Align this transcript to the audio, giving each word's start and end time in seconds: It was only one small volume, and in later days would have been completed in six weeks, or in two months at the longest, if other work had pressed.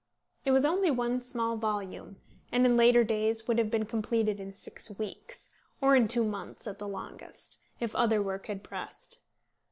It 0.45 0.49
was 0.49 0.65
only 0.65 0.89
one 0.89 1.19
small 1.19 1.57
volume, 1.57 2.15
and 2.51 2.65
in 2.65 2.75
later 2.75 3.03
days 3.03 3.47
would 3.47 3.59
have 3.59 3.69
been 3.69 3.85
completed 3.85 4.39
in 4.39 4.55
six 4.55 4.97
weeks, 4.97 5.53
or 5.79 5.95
in 5.95 6.07
two 6.07 6.23
months 6.25 6.65
at 6.65 6.79
the 6.79 6.87
longest, 6.87 7.59
if 7.79 7.95
other 7.95 8.19
work 8.19 8.47
had 8.47 8.63
pressed. 8.63 9.19